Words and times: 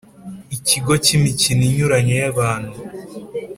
Ikigo 0.55 0.93
k’imikino 1.03 1.61
inyuranye 1.69 2.13
y’abantu 2.21 2.77